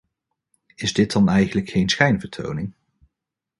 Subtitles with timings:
[0.77, 2.73] Is dit dan eigenlijk geen schijnvertoning?